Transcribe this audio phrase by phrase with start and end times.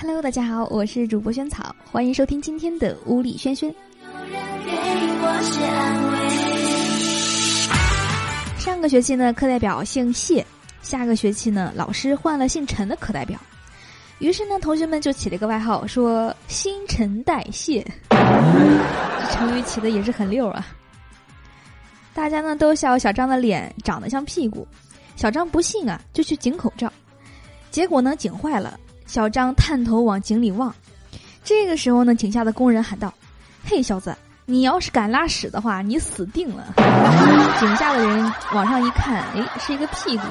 [0.00, 3.72] Hello，大家好，我是主播萱草，欢迎收听今天的屋里萱萱。
[8.58, 10.44] 上个学期呢，课代表姓谢，
[10.82, 13.38] 下个学期呢，老师换了姓陈的课代表，
[14.18, 17.86] 于是呢，同学们就起了一个外号，说“新陈代谢”，
[19.30, 20.66] 成语起的也是很溜啊。
[22.14, 24.66] 大家呢都笑小张的脸长得像屁股，
[25.14, 26.92] 小张不信啊，就去井口照，
[27.74, 28.78] 结果呢，井坏了。
[29.04, 30.72] 小张探头往井里望，
[31.42, 33.12] 这个时候呢，井下的工人喊道
[33.66, 34.16] ：“嘿，小子，
[34.46, 36.72] 你要是敢拉屎的话，你死定了！”
[37.58, 40.22] 井下的人往上一看，哎，是一个屁股。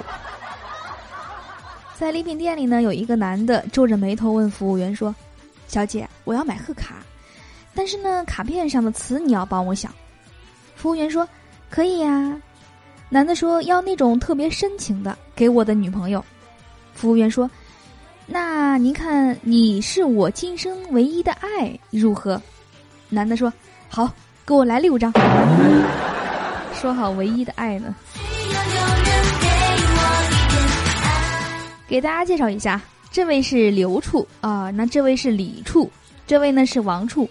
[1.99, 5.13] 在礼品店里呢，有一个男的皱着眉头问服务员说
[5.67, 6.95] ：“小姐，我要买贺卡，
[7.75, 9.93] 但是呢，卡片上的词你要帮我想。”
[10.77, 11.27] 服务员说
[11.69, 12.41] ：“可以呀。”
[13.11, 16.23] 男的说：“要那种特别深情的，给我的女朋友。”
[16.93, 17.49] 服务员说。
[18.25, 22.41] 那您看，你是我今生唯一的爱，如何？
[23.09, 23.51] 男的说
[23.89, 24.09] ：“好，
[24.45, 25.11] 给我来六张。”
[26.73, 27.93] 说好唯一的爱呢？
[31.85, 35.91] 给大家介绍一下，这位是刘处啊，那这位是李处，
[36.25, 37.29] 这位呢是王处。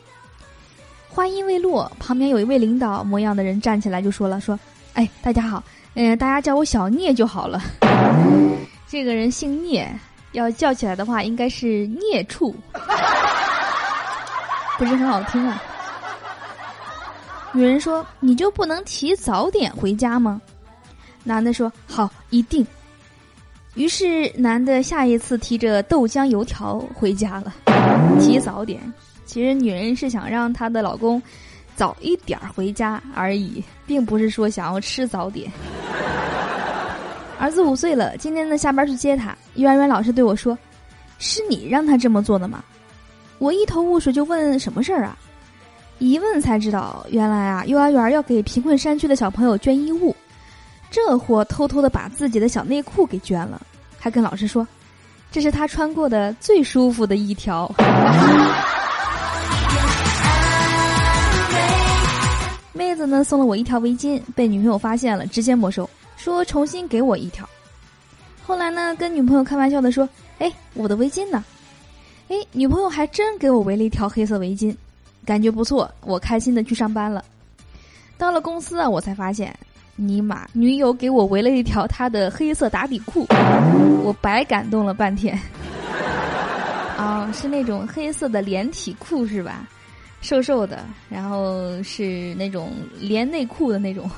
[1.08, 4.60] 话音未落，旁边有一位领导模样的人站起来就说了：“说，
[4.92, 7.62] 哎，大家好，嗯，大家叫我小聂就好了。
[8.92, 9.90] 这个人姓聂。”
[10.32, 12.54] 要叫起来的话，应该是孽畜，
[14.78, 15.62] 不是很好听啊。
[17.52, 20.40] 女人说：“你就不能提早点回家吗？”
[21.24, 22.66] 男的说：“好，一定。”
[23.76, 27.54] 于是男的下一次提着豆浆油条回家了，
[28.20, 28.80] 提早点。
[29.26, 31.22] 其实女人是想让她的老公
[31.76, 35.50] 早一点回家而已，并不是说想要吃早点。
[37.42, 39.36] 儿子五岁了，今天呢下班去接他。
[39.54, 40.56] 幼儿园老师对我说
[41.18, 42.62] ：“是你让他这么做的吗？”
[43.40, 45.18] 我一头雾水，就问：“什么事儿啊？”
[45.98, 50.14] 一问才知道，原来啊，幼儿园要给贫困山区的小朋友捐衣物，
[50.88, 53.60] 这货偷偷的把自己的小内裤给捐了，
[53.98, 54.64] 还跟老师说
[55.32, 57.68] ：“这是他穿过的最舒服的一条。
[62.72, 65.90] ”妹子呢送了我一条围巾，被女朋友发现了，直接没收。
[66.22, 67.44] 说重新给我一条，
[68.46, 71.44] 后来呢，跟女朋友开玩笑的说：“哎，我的围巾呢？”
[72.30, 74.72] 哎，女朋友还真给我围了一条黑色围巾，
[75.26, 77.24] 感觉不错，我开心的去上班了。
[78.16, 79.52] 到了公司啊，我才发现，
[79.96, 83.26] 尼玛，女友给我围了一条她的黑色打底裤，
[84.04, 85.36] 我白感动了半天。
[86.96, 89.68] 啊， 是那种黑色的连体裤是吧？
[90.20, 94.08] 瘦瘦的，然后是那种连内裤的那种。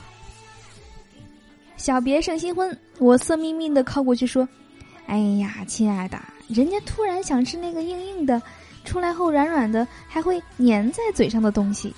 [1.84, 4.48] 小别胜新婚，我色眯眯的靠过去说
[5.06, 6.18] ：“哎呀，亲爱的，
[6.48, 8.40] 人家突然想吃那个硬硬的，
[8.86, 11.94] 出来后软软的，还会粘在嘴上的东西。”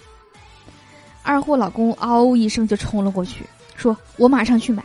[1.22, 3.46] 二货老公嗷一声就冲了过去，
[3.76, 4.82] 说：“我马上去买。”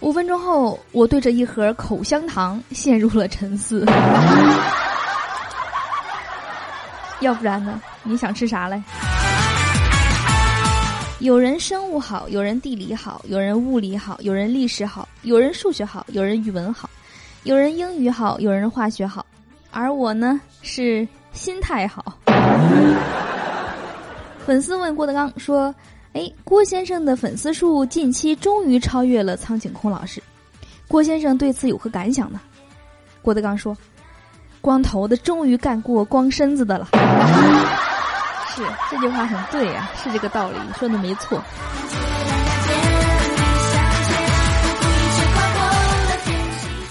[0.00, 3.84] 五分钟后，我对着一盒口香糖陷入了沉思。
[7.20, 7.78] 要不然呢？
[8.04, 8.82] 你想吃啥嘞？
[11.20, 16.88] 有人生物好，有人地理好，有人物理好，有人历史好，有人数学好，有人语文好，
[17.42, 19.26] 有人英语好，有人化学好，
[19.72, 22.16] 而我呢是心态好。
[24.46, 25.74] 粉丝问郭德纲说
[26.14, 30.22] ：“哎，郭先生的粉丝数近期终于超越了苍井空老师，
[30.86, 32.40] 郭先生对此有何感想呢？”
[33.22, 33.76] 郭德纲说
[34.62, 36.90] ：“光头的终于干过光身子的了。”
[38.58, 41.40] 是这句话很对呀，是这个道理，说的没错。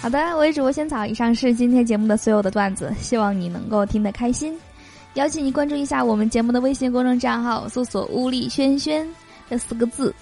[0.02, 4.58] 好的，我是主播仙草，以上是今天节目的所有的段子，希望你能够听得开心。
[5.16, 9.06] 邀请你关注一下我们节目的微信公众账号，搜索“乌力轩轩”
[9.50, 10.16] 这四个字，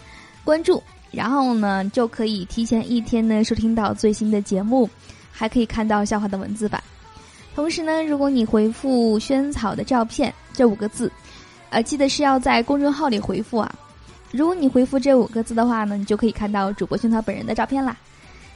[0.43, 4.89] 关注，然后呢就可以提前一天呢收听到最新的节目，
[5.31, 6.81] 还可以看到笑话的文字版。
[7.55, 11.11] 同时呢，如果你回复“萱草的照片”这五个字。
[11.71, 13.73] 呃，记得是要在公众号里回复啊！
[14.31, 17.97] 如果你回复这五个字的话呢，你就可以看到主播萱草本人的照片啦。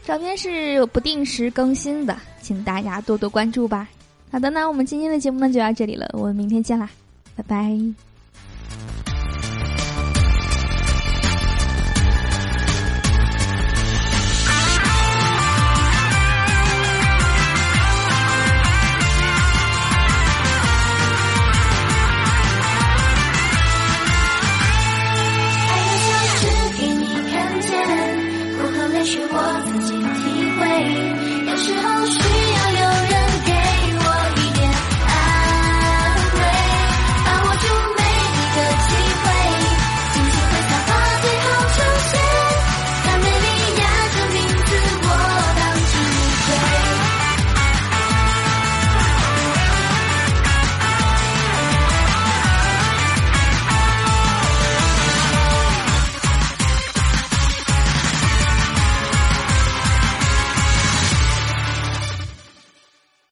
[0.05, 3.89] 照片是不定时更新的，请大家多多关注吧。
[4.31, 6.87] 好的，那我们今天的节目呢就到这里了，我们明天见啦，
[7.35, 8.08] 拜拜。